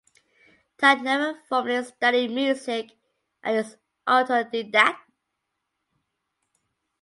Tal 0.79 0.97
never 1.03 1.35
formally 1.47 1.85
studied 1.85 2.31
music 2.31 2.97
and 3.43 3.57
is 3.57 3.77
autodidact. 4.07 4.97